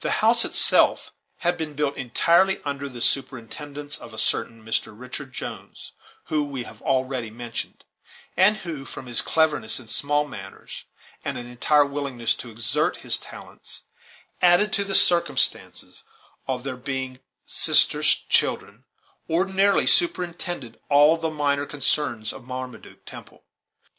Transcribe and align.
The 0.00 0.10
house 0.24 0.46
itself 0.46 1.12
had 1.40 1.58
been 1.58 1.74
built 1.74 1.98
entirely 1.98 2.62
under 2.64 2.88
the 2.88 3.02
superintendence 3.02 3.98
of 3.98 4.14
a 4.14 4.16
certain 4.16 4.64
Mr. 4.64 4.98
Richard 4.98 5.34
Jones, 5.34 5.92
whom 6.28 6.50
we 6.50 6.62
have 6.62 6.80
already 6.80 7.30
mentioned, 7.30 7.84
and 8.38 8.56
who, 8.56 8.86
from 8.86 9.04
his 9.04 9.20
cleverness 9.20 9.78
in 9.78 9.86
small 9.86 10.26
matters, 10.26 10.84
and 11.26 11.36
an 11.36 11.46
entire 11.46 11.84
willingness 11.84 12.34
to 12.36 12.50
exert 12.50 12.96
his 13.04 13.18
talents, 13.18 13.82
added 14.40 14.72
to 14.72 14.82
the 14.82 14.94
circumstance 14.94 15.84
of 16.46 16.64
their 16.64 16.78
being 16.78 17.18
sisters' 17.44 18.24
children, 18.30 18.86
ordinarily 19.28 19.86
superintended 19.86 20.80
all 20.88 21.18
the 21.18 21.28
minor 21.28 21.66
concerns 21.66 22.32
of 22.32 22.44
Marmaduke 22.46 23.04
Temple. 23.04 23.44